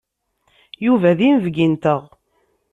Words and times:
Yuba 0.85 1.17
d 1.17 1.19
inebgi-nteɣ. 1.27 2.01